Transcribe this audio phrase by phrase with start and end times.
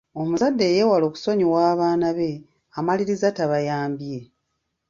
[0.21, 2.31] Omuzadde eyeewala okusonyiwa abaana be
[2.77, 4.19] amaliriza tabayambye.